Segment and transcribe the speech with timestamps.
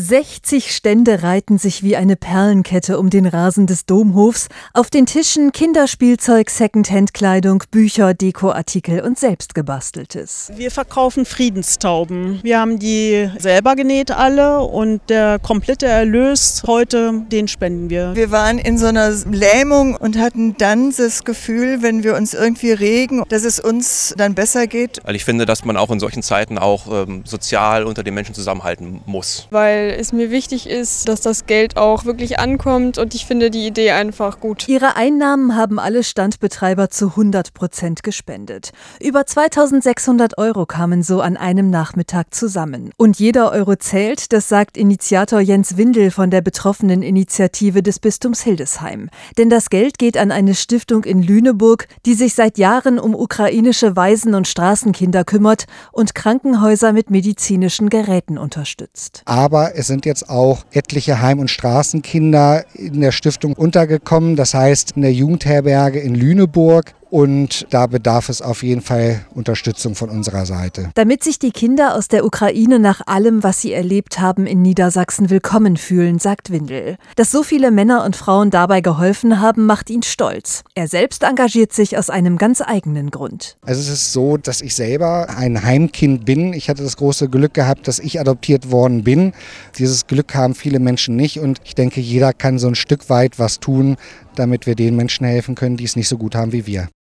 [0.00, 4.46] 60 Stände reiten sich wie eine Perlenkette um den Rasen des Domhofs.
[4.72, 10.52] Auf den Tischen Kinderspielzeug, Secondhand-Kleidung, Bücher, Dekoartikel und selbstgebasteltes.
[10.54, 12.38] Wir verkaufen Friedenstauben.
[12.44, 18.14] Wir haben die selber genäht alle und der komplette Erlös heute, den spenden wir.
[18.14, 22.70] Wir waren in so einer Lähmung und hatten dann das Gefühl, wenn wir uns irgendwie
[22.70, 25.00] regen, dass es uns dann besser geht.
[25.02, 28.36] Weil ich finde, dass man auch in solchen Zeiten auch ähm, sozial unter den Menschen
[28.36, 29.48] zusammenhalten muss.
[29.88, 33.66] Weil es mir wichtig ist, dass das Geld auch wirklich ankommt und ich finde die
[33.66, 34.68] Idee einfach gut.
[34.68, 38.72] Ihre Einnahmen haben alle Standbetreiber zu 100 Prozent gespendet.
[39.00, 42.90] Über 2600 Euro kamen so an einem Nachmittag zusammen.
[42.98, 48.42] Und jeder Euro zählt, das sagt Initiator Jens Windel von der betroffenen Initiative des Bistums
[48.42, 49.08] Hildesheim.
[49.38, 53.96] Denn das Geld geht an eine Stiftung in Lüneburg, die sich seit Jahren um ukrainische
[53.96, 59.22] Waisen- und Straßenkinder kümmert und Krankenhäuser mit medizinischen Geräten unterstützt.
[59.24, 64.34] Aber es sind jetzt auch etliche Heim- und Straßenkinder in der Stiftung untergekommen.
[64.34, 69.94] Das heißt in der Jugendherberge in Lüneburg und da bedarf es auf jeden Fall Unterstützung
[69.94, 70.90] von unserer Seite.
[70.94, 75.30] Damit sich die Kinder aus der Ukraine nach allem, was sie erlebt haben, in Niedersachsen
[75.30, 76.96] willkommen fühlen, sagt Windel.
[77.16, 80.64] Dass so viele Männer und Frauen dabei geholfen haben, macht ihn stolz.
[80.74, 83.56] Er selbst engagiert sich aus einem ganz eigenen Grund.
[83.62, 86.52] Also es ist so, dass ich selber ein Heimkind bin.
[86.52, 89.32] Ich hatte das große Glück gehabt, dass ich adoptiert worden bin.
[89.78, 93.38] Dieses Glück haben viele Menschen nicht und ich denke, jeder kann so ein Stück weit
[93.38, 93.96] was tun,
[94.34, 96.88] damit wir den Menschen helfen können, die es nicht so gut haben wie wir.